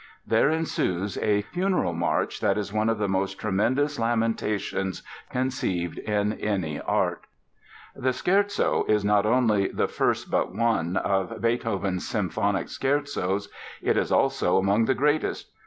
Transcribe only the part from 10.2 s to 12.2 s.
but one of Beethoven's